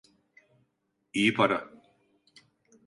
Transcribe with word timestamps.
İyi 1.13 1.33
para. 1.33 1.69